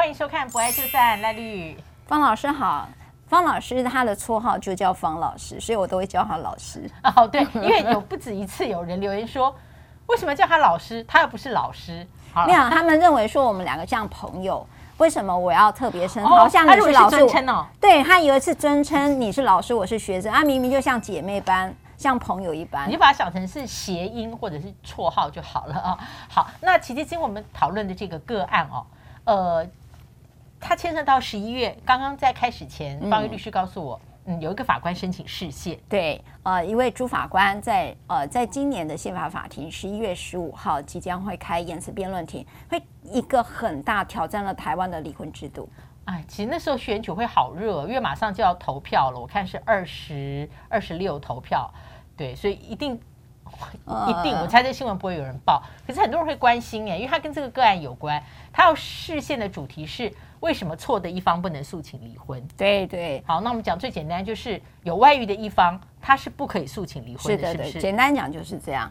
[0.00, 2.88] 欢迎收看《不爱就散》，赖律方老师好。
[3.28, 6.90] 方老师他的绰号就叫方老师，所以我都会叫他老师。
[7.14, 9.54] 哦，对，因为有不止一次有人留言说，
[10.06, 11.04] 为什么叫他老师？
[11.04, 12.06] 他又不是老师。
[12.46, 14.66] 没有，他们认为说我们两个像朋友，
[14.96, 16.48] 为什么我要特别称好？
[16.48, 17.18] 像你是老师。
[17.78, 22.88] 对，他有一次尊称，你是老师，我是学生，他明明就像姐妹般，像朋友一般。
[22.88, 25.98] 你就把它想成是谐音或者是绰号就好了啊。
[26.26, 28.86] 好，那其实今天我们讨论的这个个案哦，
[29.24, 29.66] 呃。
[30.60, 35.78] 他牵涉到十一月，刚刚在开始前，方瑜律师告诉我，嗯，嗯，有一个法官申请释宪。
[35.88, 45.68] 对，呃，一位朱法官在呃，在今年的宪法法庭十一月十五号即将会开言辞辩论庭，会一个很大挑战了台湾的离婚制度。
[46.04, 51.72] 哎，其实那时候选举会好热，因为马上就要投票了，我看是二十二十六投票，
[52.16, 53.00] 对，所以一定。
[53.84, 58.22] 一定，我猜这新闻不会有人报，可是很多人会关心哎，因为他跟这个个案有关，
[58.52, 62.42] 他要释宪的主题是为什么错的一方不能诉请离婚？
[62.56, 67.80] 对对，好，那我们讲最简单，就是有外遇的一方，他是不可以诉请离婚的，是的，是不是？
[67.80, 68.90] 简单讲就是这样，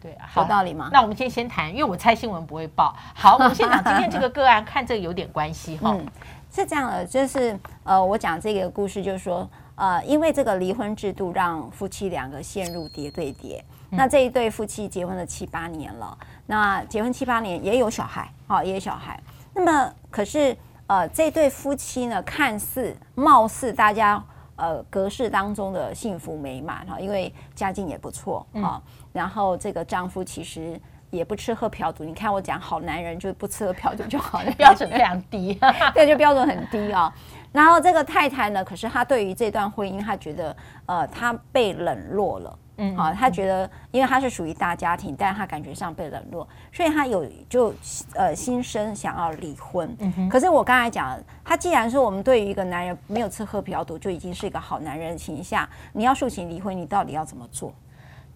[0.00, 0.88] 对啊，有道理吗？
[0.92, 2.94] 那我们今天先谈，因为我猜新闻不会报。
[3.14, 6.06] 好，我们先讲 今天这个个案，看这个有点关系哈、嗯。
[6.50, 13.62] 是这样的，就是呃，我讲这个故事，就是说呃，因为这个离婚制度让夫妻两个陷入叠对叠。
[13.90, 19.20] 那这一对夫妻结婚了七八年了，那结婚七八年也有小孩，好，也有小孩。
[19.54, 20.56] 那么可是
[20.86, 24.24] 呃，这对夫妻呢，看似貌似大家
[24.56, 28.82] 呃格式当中的幸福美满哈，因为家境也不错啊。
[29.12, 35.58] 然后这个丈夫其实也不吃喝嫖赌，你看我讲好男人就不吃喝嫖赌就好了， 标准非常低，
[35.94, 37.12] 对，就标准很低啊。
[37.52, 42.58] 然后这个太太呢，可是她对于这段婚姻，她觉得呃，她被冷落了。
[42.80, 47.74] 嗯，好，他觉得，因为他是属于大家庭，但是他感觉上被冷落，所以他有就
[48.14, 49.92] 呃心生想要离婚。
[49.98, 50.28] 嗯。
[50.28, 57.74] 可是我刚才讲了，他既然说我们对于一个男人没有吃喝嫖赌就已经是一个好男人的形象，你要诉请离婚，你到底要怎么做？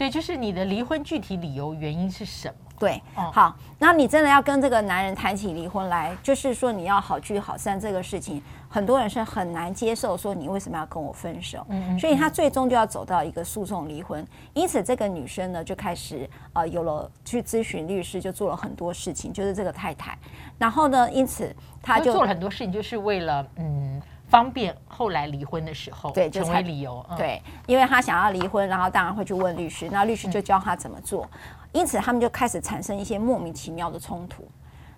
[0.03, 2.55] 对，就是你的离婚具体理由原因是什么？
[2.77, 11.65] 对，好，那你真的要跟这个男人谈起离婚来，就是说你要好聚好散这个事情，很多人是很难接受，说你为什么要跟我分手？
[11.69, 14.27] 嗯，所以他最终就要走到一个诉讼离婚。
[14.55, 20.19] 因此，这个女生呢就开始呃有了去咨询律师，就做了很多事情，就是这个太太。
[20.59, 27.05] 然后呢，因此他就做了很多事情，就是为了嗯方便后来离婚的时候，对，就成为理由。
[27.19, 31.29] 对，因为他想要离婚，然后当然会去问律师，那律师就教他怎么做。
[31.73, 34.49] 因此，他们就开始产生一些莫名其妙的冲突。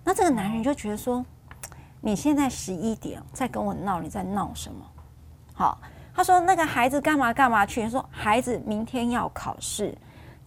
[0.05, 1.25] 那这个男人就觉得说
[1.99, 4.85] ：“你现在十一点在跟我闹，你在闹什么？”
[5.53, 5.81] 好，
[6.13, 9.93] 他说：“那个孩子干嘛干嘛去？”他说：“孩子明天要考试，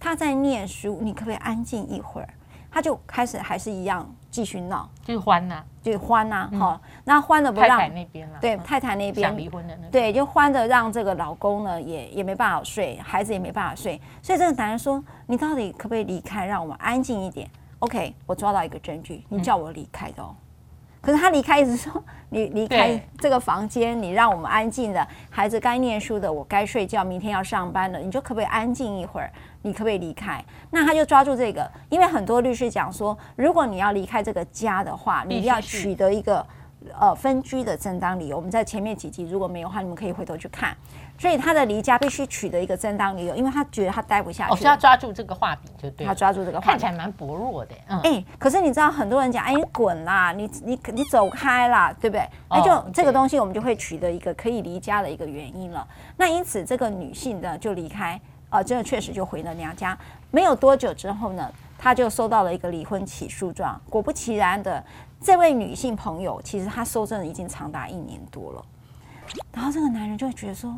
[0.00, 2.28] 他在念书，你可不可以安静一会儿？”
[2.72, 17.48] 他就开始还是一样继续闹，就是欢呐，就是欢呐，好，那欢的不让太太那边了，对太太那边想离婚的那边，对，就欢的让这个老公呢也也没办法睡，孩子也没办法睡，所以这个男人说：“你到底可不可以离开，让我们安静一点
[17.80, 20.34] ？”OK，我抓到一个证据，你叫我离开的哦。
[21.00, 29.30] 可是他离开一直说：“你 离开这个房间，你让我们安静的，孩子该念书的，我该睡觉，明天要上班了，你就可不可以安静一会儿？”
[29.62, 30.42] 你可不可以离开？
[30.70, 36.46] 那他就抓住这个，因为很多律师讲说，如果你要离开这个家的话，你要取得一个
[36.98, 38.36] 呃分居的正当理由。
[38.36, 40.76] 我们在前面几集如果没有的话，你们可以回头去看。
[41.18, 44.52] 所以他的离家必须取得一个正当理由，因为他觉得他待不下去。
[44.52, 46.06] 哦，是要抓住这个画笔就对。
[46.06, 47.74] 他抓住这个画饼，看起来蛮薄弱的。
[47.88, 48.00] 嗯。
[48.02, 52.24] 哎，可是你知道很多人讲，哎，你滚啦，你你你走开啦，对不对？
[52.48, 55.84] 那就这个东西，我们就会取得一个可以离家的一个原因了。
[56.16, 58.20] 那因此，这个女性呢就离开。
[58.50, 59.98] 呃，真的确实就回了娘家。
[60.30, 63.78] 没有多久之后呢，她就收到了一个离婚起诉状。
[63.90, 64.82] 果不其然的，
[65.20, 68.64] 这位女性朋友其实她收证已经长达一年多了。
[69.52, 70.74] 然后这个男人就会觉得说：“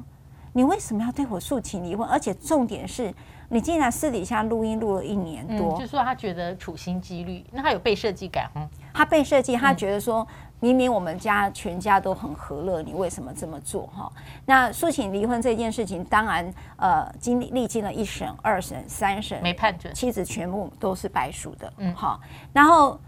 [0.52, 2.08] 你为什么要对我诉请离婚？
[2.08, 3.14] 而且重点是，
[3.48, 8.68] 你竟然私底下录音录了一年多。”嗯，就说他觉得处心积虑，那他有被设计感吗？
[8.92, 10.22] 他被设计，他觉得说。
[10.22, 13.86] 嗯明明我们家全家都很和乐，你为什么这么做？
[13.86, 14.12] 哈，
[14.44, 21.72] 那诉请离婚这件事情，当然，呃，经历历经了一审、二审、三审，没判准，妻子全部都是败诉的。
[21.78, 22.20] 嗯，好，
[22.52, 23.00] 然后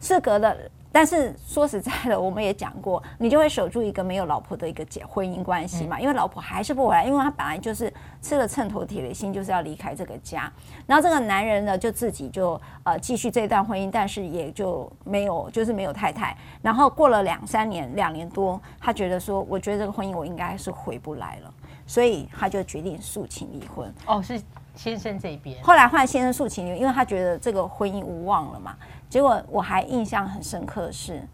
[0.00, 0.56] 事隔了。
[0.92, 10.50] 但是说实在的，我们也讲过，你就会守住一个没有老婆的一个结婚姻关系嘛，因为老婆还是不回来，因为他本来就是吃了秤砣铁了心，就是要离开这个家。
[10.86, 16.34] 然后这个男人呢，就自己就呃继续这段婚姻，但是也就没有就是没有太太。
[16.62, 21.52] 然后过了两三年，两年多，他觉得说，我觉得这个婚姻我应该是回不来了，
[21.86, 23.92] 所以他就决定诉请离婚。
[24.06, 24.40] 哦，是
[24.76, 25.60] 先生这边。
[25.64, 28.76] 后来换先生诉请离婚，因为他觉得这个婚姻无望了嘛。
[29.08, 31.26] 结果我还印象很深刻的是，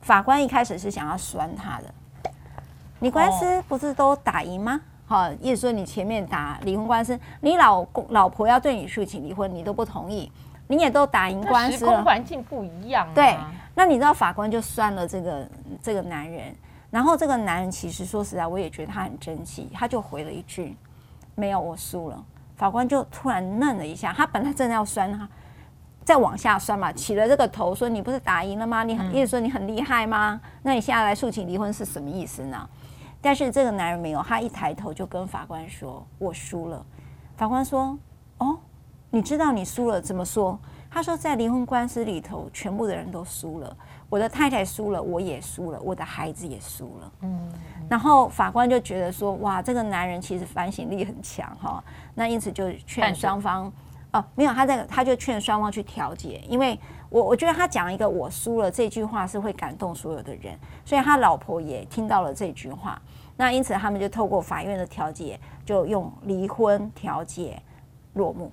[0.00, 2.30] 法官一开始是想要酸他的，
[2.98, 4.80] 你官司不是都打赢吗？
[5.06, 10.30] 好，意思说你前面打离婚官司，你老公老婆要对你诉请离婚，你都不同意，
[10.66, 13.12] 你也都打赢官司环境不一样啊。
[13.14, 13.36] 对，
[13.74, 15.48] 那你知道法官就酸了这个
[15.82, 16.54] 这个男人，
[16.90, 20.76] 然后这个男人其实说实在，我也觉得他很争气，他就回了一句
[21.36, 22.24] ：“没有，我输了。”
[22.56, 25.28] 法官就突然愣了一下，他本来正要酸他。
[26.04, 28.84] 再往下酸嘛，起了这个头，说你不是打赢了吗？
[28.84, 30.40] 你很意思说你很厉害吗？
[30.62, 32.68] 那你现在来诉请离婚是什么意思呢？
[33.20, 36.86] 但是这个男人没有，他一抬头就跟法官说：“我输了。”
[37.36, 37.98] 法官说
[38.38, 38.56] ：“哦，
[39.10, 40.00] 你知道你输了？
[40.00, 40.56] 怎么说？”
[40.88, 43.76] 他说：“在离婚官司里头，全部的人都输了，
[44.08, 47.48] 我的太太输了，我也输了，我的孩子也输了。”嗯，
[47.88, 51.82] 然后法官就觉得说：“哇，这个男人其实反省力很强哈。”
[52.14, 53.72] 那因此就劝双方。
[54.12, 56.78] 哦，没有，他在他就劝双方去调解，因为
[57.10, 60.56] 我我觉得他讲一个我输了这句话是会感动所有的人，
[60.86, 63.02] 所以他老婆也听到了这句话，
[63.36, 67.60] 那因此他们就透过法院的调解，就用离婚调解
[68.14, 68.50] 落幕。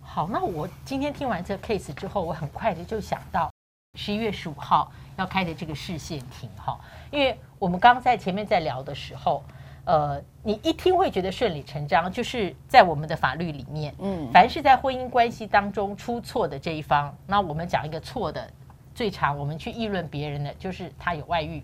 [0.00, 3.48] 好，那我今天听完这个 case 之后，我很快的就想到
[3.94, 6.78] 十一月十五号要开的这个视线庭哈，
[7.10, 9.42] 因为我们刚刚在前面在聊的时候。
[9.86, 18.50] 呃，你一听会觉得顺理成章，就是在我们的法律里面，嗯，凡是在婚姻关系当中出错的这一方，那我们讲一个错的，
[18.94, 21.62] 最常我们去议论别人的就是他有外遇，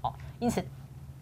[0.00, 0.64] 哦，因此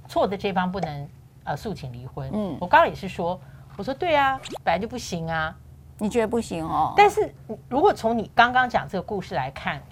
[0.07, 1.09] 错的这方不能
[1.43, 2.31] 呃诉请离婚。
[2.33, 3.41] 嗯，我刚刚也是说，
[3.77, 5.53] 我说对啊，本来就不行啊，
[5.99, 6.95] 你觉得不行哦？
[6.97, 7.35] 但是
[7.69, 9.83] 如果从你刚刚讲这个故事来看，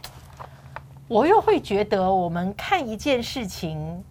[1.09, 4.05] 我又会觉得我们看一件事情。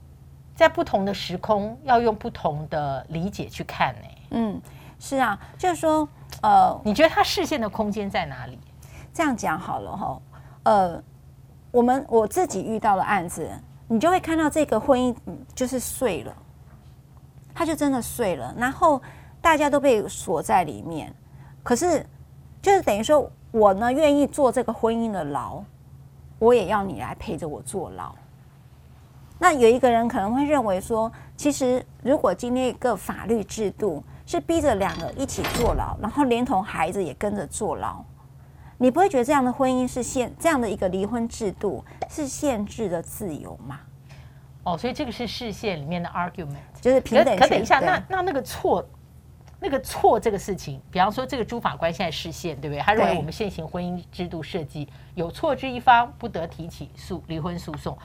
[0.55, 4.07] 在不同的时空，要用不同的理解去看呢。
[4.29, 4.61] 嗯，
[4.97, 6.07] 是啊，就是说，
[6.41, 8.57] 呃，你觉得他视线的空间在哪里？
[9.13, 10.21] 这样讲好了哈，
[10.63, 11.03] 呃，
[11.71, 13.49] 我们我自己遇到的案子，
[13.89, 15.13] 你就会看到这个婚姻
[15.53, 16.33] 就是碎了，
[17.53, 19.01] 他就真的碎了，然后
[19.41, 21.13] 大家都被锁在里面，
[21.63, 22.05] 可是
[22.61, 25.61] 就是等于说我呢愿意做这个婚姻的牢，
[26.39, 28.13] 我也要你来陪着我坐牢。
[29.37, 38.01] 那有一个人可能会认为说，其实如果今天一个法律制度是逼着两个一起坐牢，然后连同孩子也跟着坐牢，
[38.77, 43.79] 你不会觉得这样的婚姻是限这样的一个离婚制度是限制的自由吗？
[44.63, 47.37] 哦，所以这个是视线里面的 argument，就是平等。
[47.37, 48.83] 可等一下，那那那个错，
[49.59, 52.81] 那个错这个事情，比方说这个朱法官现在释宪，对不对？
[52.81, 57.97] 他认为我们现行婚姻制度设计有错之一方不得提起诉离婚诉讼。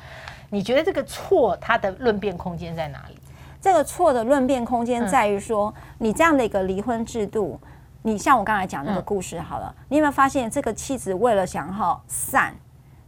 [0.48, 3.16] 你觉得这个错，它的论辩空间在哪里？
[3.60, 7.60] 这个错的论辩空间在于说，你这样的一个离婚制度，
[8.02, 12.54] 你像我刚才讲那个故事好了，你有没有发现这个妻子为了想好散，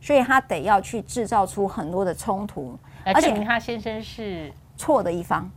[0.01, 5.51] 所以他得要去制造出很多的冲突，而且他先生是错的一方，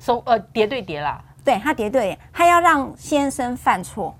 [0.00, 4.14] 说呃叠对叠啦，对他叠对，他要让先生犯错。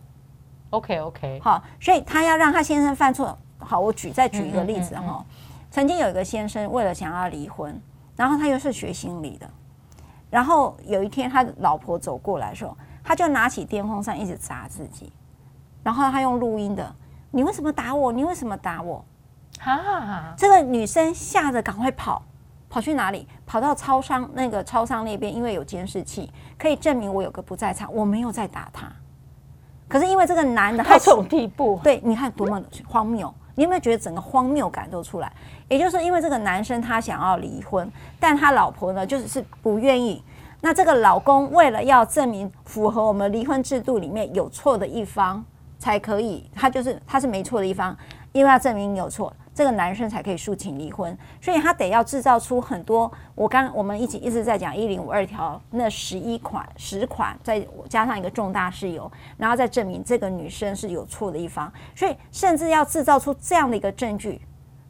[0.71, 3.37] OK OK，好，所以他要让他先生犯错。
[3.59, 5.25] 好，我举再举一个例子哈。
[5.71, 7.81] 曾经有一个先生为了想要离婚，
[8.17, 9.49] 然后他又是学心理的，
[10.31, 15.13] 然后有一天他老婆走过来说，他就拿起电风扇一直砸自己，
[15.83, 16.95] 然后他用录音的
[17.31, 18.11] ：“你为什么打我？
[18.13, 19.05] 你为什么打我？”
[19.61, 20.35] 哈啊！
[20.37, 22.23] 这个女生吓得赶快跑，
[22.69, 23.27] 跑去哪里？
[23.47, 28.91] 跑到超商那个超商那边，因为有监视器可以证明我有个不在场，我没有在打他。
[29.89, 33.33] 可是因为这个男的，他这种地步，对，你看多么荒谬。
[33.55, 35.33] 你有没有觉得整个荒谬感都出来？
[35.69, 40.23] 也就是因为这个男生他想要离婚，但他老婆呢就是是不愿意。
[40.61, 45.45] 那这个老公为了要证明符合我们离婚制度里面有错的一方
[45.79, 47.97] 才可以，他就是他是没错的一方，
[48.31, 49.33] 因为要证明你有错。
[49.59, 53.11] 这个男生才可以诉请离婚，所以他得要制造出很多。
[53.35, 64.41] 我刚我们一起一直在讲一零五二条那十一款十款，再加上一个重大事由，然后再证明这个女生是有错的一方，所以甚至要制造出这样的一个证据，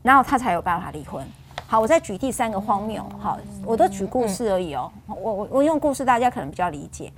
[0.03, 1.27] 然后他才有办法离婚。
[1.67, 3.03] 好，我再举第三个荒谬。
[3.19, 4.93] 好，我都举故事而已哦。
[5.07, 7.11] 我我我用故事，大家可能比较理解。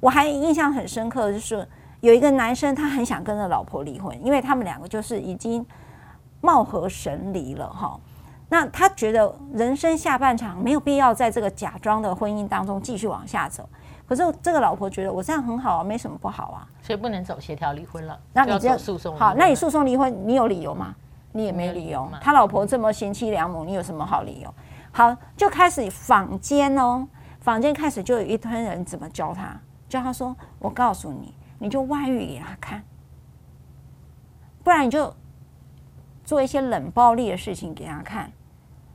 [0.00, 1.68] 我还印象很深刻就是
[2.00, 5.62] 有一个男生，他很想跟着老婆离婚，因为他们两个就是已经。
[6.40, 7.98] 貌合神离了哈，
[8.48, 13.68] 那他觉得人生下半场没有必要在这个假装的婚姻当中继续往下走。
[14.08, 18.18] 可是这个老婆觉得我这样很好啊，没什么不好啊，所以不能走协调离婚了。
[18.32, 20.94] 那你这诉讼好，那你诉讼离婚，你有理由吗？
[21.32, 22.10] 你也没理由。
[22.20, 24.52] 他老婆这么贤妻良母，你有什么好理由？
[24.90, 27.06] 好，就开始坊间哦，
[27.40, 32.82] 坊间开始就有一堆人怎么教他，教他说：“我告诉你，你就外遇给他看，
[34.64, 35.14] 不然你就。”
[36.30, 38.30] 做一些冷暴力的事情给他看，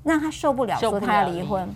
[0.03, 1.67] 让他受不了，说他要离婚。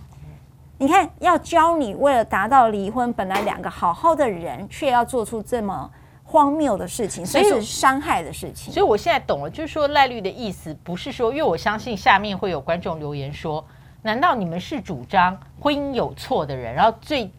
[0.77, 5.91] 你看，要教你为了达到离婚，本来两个好好的人，却要做出这么
[6.23, 8.71] 荒谬的事情，所以是伤害的事情。
[8.71, 13.65] 所以我现在懂了，就是说赖律的意思不是说，因为我相信下面会有观众留言说，
[14.01, 16.73] 难道你们是主张婚姻有错的人？
[16.73, 17.29] 然后最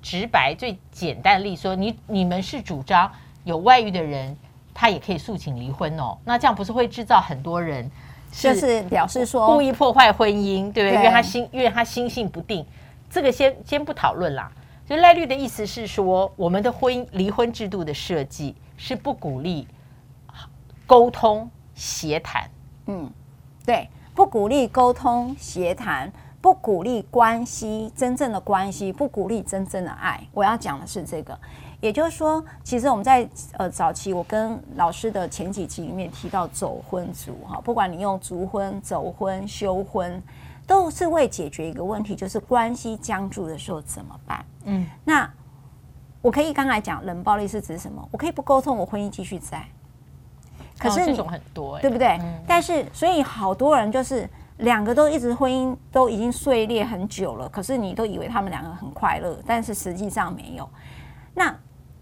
[0.00, 3.12] 直白、最简单的例说，你你们是主张
[3.44, 4.34] 有外遇的人，
[4.80, 6.16] 他也可以诉请离婚哦？
[6.24, 7.90] 那这样不是会制造很多人？
[8.32, 10.94] 就是表示说故意破坏婚姻，对不对？
[10.94, 12.64] 因为他心，因为他心性不定，
[13.10, 14.50] 这个先先不讨论啦。
[14.88, 19.68] 所以赖律的意思是说，我们的婚姻离婚制度的设计是不鼓励
[20.86, 22.48] 沟通协谈。
[22.86, 23.10] 嗯，
[23.66, 26.10] 对，不鼓励沟通协谈，
[26.40, 30.18] 不鼓励关系真正的关系，不鼓励真正的爱。
[30.32, 31.38] 我要讲的是这个。
[31.80, 40.22] 也就是说，其实我们在呃早期，我跟老师的前几集里面提到走婚族哈，不管你用族婚、走婚、休婚，
[40.66, 44.44] 都是为解决一个问题，就是关系僵住的时候怎么办？
[44.64, 45.28] 嗯，那
[46.20, 48.06] 我可以刚才讲冷暴力是指什么？
[48.12, 49.64] 我可以不沟通，我婚姻继续在。
[50.78, 52.18] 可是这种很多，对不对？
[52.46, 60.68] 但是所以好多人就是两个都一直婚姻都已经碎裂很久了，可是你都以为他们两个很快乐，但是实际上没有。
[61.34, 61.54] 那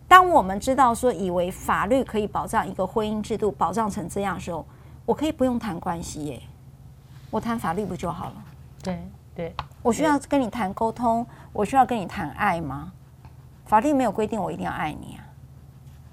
[0.08, 4.64] 当我们知道说，以为法律可以保障一个婚姻制度保障成这样的时候，
[5.04, 6.42] 我可以不用谈关系耶，
[7.30, 8.44] 我谈法律不就好了？
[8.82, 8.98] 对
[9.36, 12.90] 对，我需要跟你谈沟通，我需要跟你谈爱吗？
[13.66, 15.20] 法律没有规定我一定要爱你啊，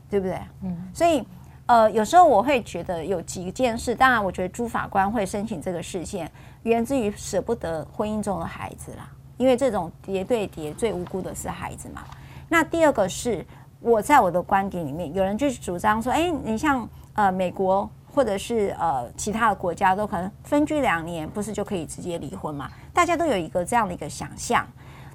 [0.10, 0.42] 对不对？
[0.62, 1.26] 嗯，所以
[1.66, 6.30] 呃，有时候我会觉得有几件事，当然，我觉得朱法官会申请这个事件，
[6.64, 12.04] 源自于舍不得婚姻中的孩子啦，因为这种叠对叠最无辜的是孩子嘛。
[12.50, 13.46] 那第二个是。
[13.80, 22.68] 我在我的观点里面，有人就是主张说，哎，你像呃美国或者是呃其他的国家，都可能分居两年，不是就可以直接离婚嘛？
[22.94, 24.66] 大家都有一个这样的一个想象，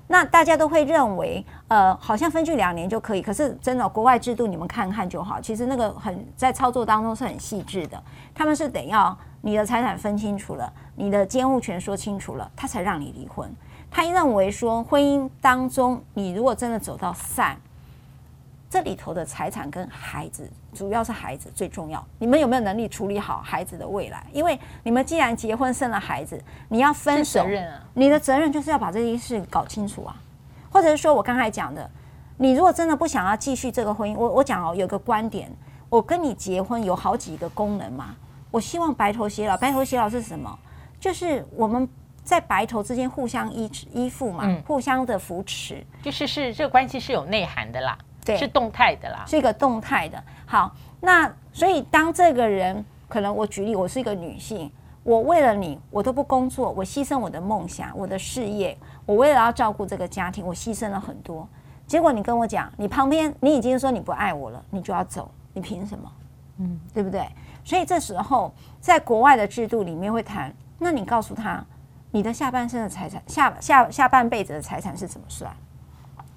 [0.07, 3.23] 那大家都会认为，呃，好像分居两年就可以。
[3.23, 8.00] 可是真的，国外制度你们看看就好，其实那个很在操作当中是很细致的，
[8.35, 13.50] 他们是得要你的财产分清楚了，你的监护权说清楚了，他才让你离婚。
[13.90, 17.57] 他认为说，婚姻当中你如果真的走到散。
[18.71, 22.07] 这里头的财产跟孩子，主要是孩子最重要。
[22.21, 24.25] 你们有没有能力处理好孩子的未来？
[24.33, 27.45] 因为你们既然结婚生了孩子，你要分手，
[27.95, 30.15] 你的责任就是要把这件事搞清楚啊。
[30.71, 31.91] 或者是说我刚才讲的，
[32.37, 35.50] 你如果真的不想要继续这个婚姻，我我讲哦，有个观点，
[35.89, 38.15] 我跟你结婚有好几个功能嘛。
[38.53, 40.57] 我希望白头偕老，白头偕老是什么？
[41.00, 41.89] 就是我们
[42.23, 47.99] 在白头之间互相依依附嘛，互相的扶持，就是是这个关系是有内涵的啦。
[48.25, 50.23] 对，是动态的啦，是一个动态的。
[50.47, 54.71] 好，那所以当这个人可能我举例，我是一个女性，
[55.03, 61.49] 我为了你，我都不工作，我牺牲我的梦想、我的事业，我为了要照顾这个家庭，我牺牲了很多。
[61.87, 66.12] 结果你跟我讲，你旁边你已经说你不爱我了，你就要走，你凭什么？
[66.59, 67.27] 嗯，对不对？
[67.65, 71.65] 所以这时候在国外的制度里面会谈，那你告诉他，
[72.11, 75.50] 你的下半生的财产，下下下半辈子的财产是怎么算？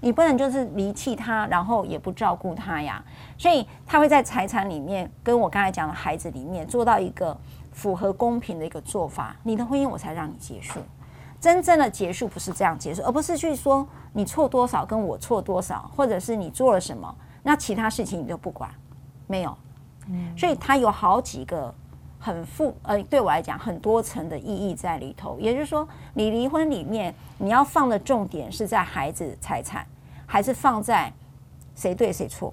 [0.03, 3.01] 你不能就是离弃他，然后也不照顾他呀。
[3.37, 7.35] 所以他会在财产里面，跟我刚才讲的孩子里面做到一个
[7.71, 9.33] 符合公平的一个做法。
[9.43, 10.81] 你的婚姻我才让你结束。
[11.39, 18.69] 真正的结束不是这样结束，而不是去说你错多少跟我错多少，或者是你做了什么，那其他事情你都不管，
[19.25, 19.57] 没有。
[20.37, 21.73] 所以他有好几个
[22.19, 25.39] 很复呃，对我来讲很多层的意义在里头。
[25.39, 29.85] 也就是说，你离婚里面你要放的重点是在孩子财产。
[30.33, 31.13] 还是放在
[31.75, 32.51] 谁对谁错？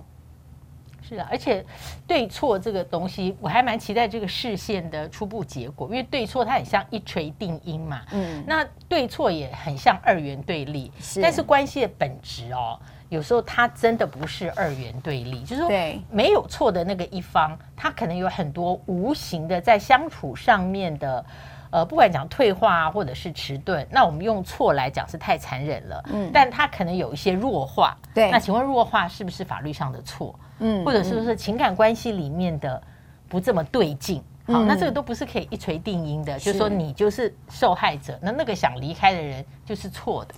[1.01, 1.65] 是啊，而且
[2.07, 8.03] 对错这个东西，我还蛮期待这个视线的初步结果，因为对错它很像一锤定音嘛。
[8.13, 11.23] 嗯，那对错也很像二元对立，是。
[11.23, 15.71] 但是关系的本质哦，有时候它真的不是二元对立，就是说
[16.11, 21.25] 没有错的那个一方，他可能有很多无形的在相处上面的。
[21.71, 26.05] 呃，不管讲退化啊，或者是迟钝，那我们用错来讲是太残忍了。
[26.12, 27.97] 嗯，但它可能有一些弱化。
[28.12, 30.35] 对，那请问弱化是不是法律上的错？
[30.59, 32.83] 嗯，或者是不是情感关系里面的
[33.29, 34.23] 不这么对劲？
[34.47, 36.39] 嗯、好，那这个都不是可以一锤定音的。
[36.39, 40.35] 是就是说你就是受害者，那那个想离开的人就是错的。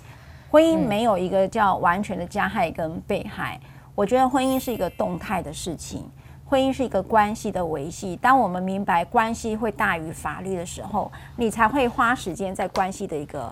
[0.50, 6.06] 婚姻没有一个叫完全的加害跟被害，嗯、我觉得婚姻是一个动态的事情。
[6.52, 8.14] 婚姻是一个关系的维系。
[8.16, 13.50] 当我们明白关系会大于法律的时候，你才会花时间在关系的一个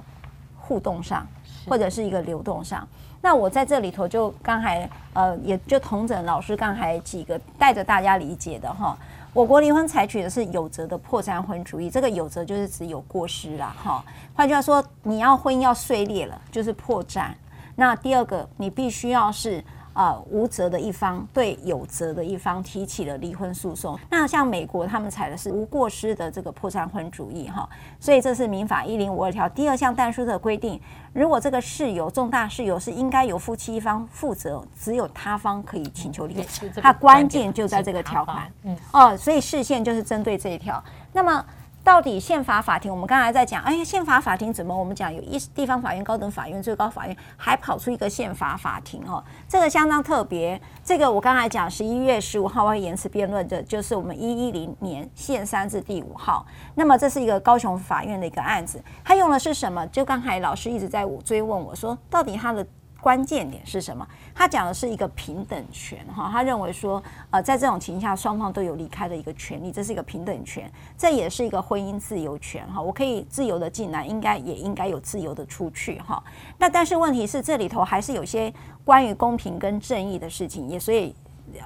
[0.58, 1.26] 互动上，
[1.66, 2.86] 或者是一个流动上。
[3.22, 8.94] 那我在这里头就刚才呃，也就同整老师刚才几个带着大家理解的哈。
[9.32, 14.04] 我国离婚采取的是有责的破产婚主义，这个有责就是指有过失啦，哈。
[14.34, 17.28] 换句话说，你要婚姻要碎裂了，就是破绽。
[17.76, 19.64] 那第二个，你必须要是。
[19.92, 23.98] 啊、呃，无责的一方对有责的一方提起了离婚诉讼。
[24.10, 27.68] 那像美国，他们采的是无过失的这个破产婚主义，哈。
[27.98, 30.80] 所以这是民法一零五二条第二项但书的规定。
[31.12, 36.46] 如果这个事由重大事由是应该由夫妻一方负责，只有他方可以请求离婚。
[36.82, 38.52] 它关键就在这个条款。
[38.62, 38.76] 嗯。
[38.92, 40.82] 哦，所以视线就是针对这一条。
[41.12, 41.44] 那么。
[41.82, 44.76] 到底宪法法庭，我们刚才在讲，哎，宪法法庭怎么？
[44.76, 50.60] 我们讲有一地方法院、高等法院、最高法院，还跑出一个宪法法庭哦，这个相当特别。
[50.84, 56.46] 这个我刚才讲，十一月十五号会延迟辩论的，就是我们一一零年宪三至第五号。
[56.74, 59.86] 那么这是一个高雄法院的一个案子，他用的是什么？
[59.88, 62.66] 就刚才老师一直在追问我说，到底他的。
[63.00, 64.06] 关键点是什么？
[64.34, 76.22] 他讲的是一个平等权，哈，他认为说，呃，在这种情况下，双方都有离开的一个权利，这是一个平等权，这也是一个婚姻自由权，哈，我可以自由的进来，应该也应该有自由的出去，哈。
[76.58, 78.52] 那但是问题是，这里头还是有些
[78.84, 81.14] 关于公平跟正义的事情，也所以。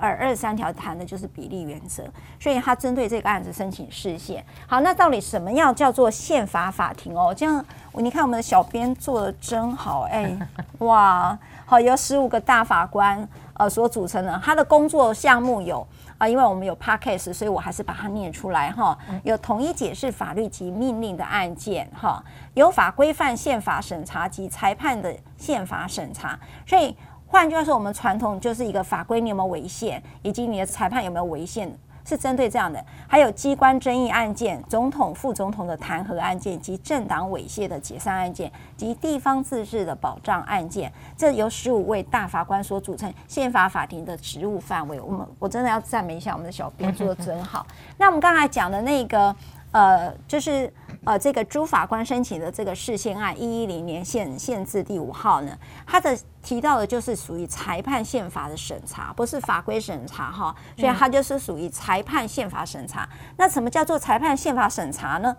[0.01, 2.05] 而二十三条谈的就是比例原则，
[2.39, 4.45] 所以他针对这个案子申请释宪。
[4.67, 7.35] 好，那到底什么样叫做宪法法庭哦？
[7.35, 7.65] 这样，
[7.95, 10.37] 你看我们的小编做的真好，哎，
[10.79, 15.81] 哇，好，由十五个大法官呃所组成的，他的工作项目有
[16.13, 18.97] 啊、呃，因为我们有 podcast，所以我还是把它念出来哈。
[19.23, 22.23] 有统一解释法律及命令的案件哈，
[22.55, 26.97] 有法规范宪法审查及裁判的宪法审查，所以。
[27.35, 31.69] 换句话说，我们传统就是一个法规你有没有违宪，以及你的裁判有没有违宪，
[32.05, 32.81] 是针对这样的。
[33.09, 45.01] 还有机关争议案件、总统、副总统的弹劾案件及政党违宪的解散案件及地方自治的保障案件，这由十五位大法官所组成宪法法庭的职务范围。
[45.01, 47.67] 我们我真的要赞美一下我们的小编做得真好。
[47.99, 49.35] 那我们刚才讲的那个。
[49.75, 50.73] 呃，就是
[51.05, 63.09] 呃，这个朱法官申请的这个释宪案一一零年宪宪字第五号呢，它的提到的就是属于裁判宪法的审查，不是法规审查哈，所以它就是属于裁判宪法审查。
[63.37, 65.37] 那什么叫做裁判宪法审查呢？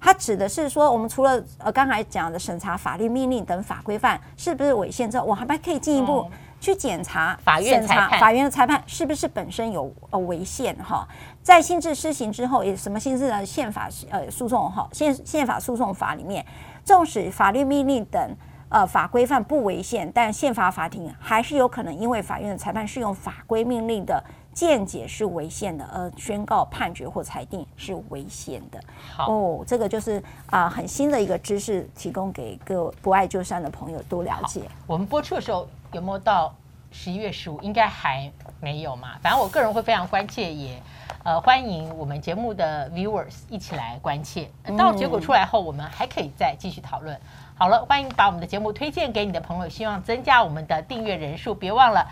[0.00, 6.28] 它指的是说，我们除了呃刚才讲的审查法律命令等法规范是不是违宪之后，我还可以进一步。
[6.60, 11.06] 去检查法院裁判，法院的裁判是不是本身有呃违宪哈？
[11.42, 16.44] 在新制施行之后，也什么新制的宪法呃诉讼哈宪宪法诉讼法里面，
[16.84, 18.36] 纵使法律命令等
[18.68, 28.80] 呃法规范不违宪，但宪法法庭还是有可能因为法院的裁判适用法规命令的见解是违宪的，而宣告判决或裁定是违宪的。
[29.14, 34.62] 好哦，这个就是啊、呃、很新的一个知识，提供给各不爱就删的朋友多了解。
[34.88, 35.68] 我们播出的时候。
[35.92, 36.54] 有没有到
[36.90, 37.60] 十一月十五？
[37.60, 39.10] 应该还没有嘛。
[39.22, 40.80] 反正我个人会非常关切，也
[41.24, 44.50] 呃欢迎我们节目的 viewers 一起来关切。
[44.76, 47.18] 到结果出来后，我们还可以再继续讨论。
[47.56, 51.54] 好了，欢迎把我们的节目推荐给你的朋友，希望增加我们的订阅人数。
[51.54, 52.06] 别忘了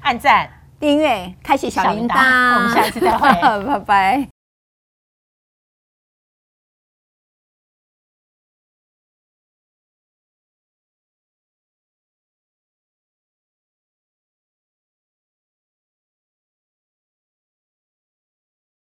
[0.00, 0.48] 按赞、
[0.80, 2.54] 订阅、开启小铃铛。
[2.54, 3.28] 我们下次再会，
[3.66, 4.35] 拜拜。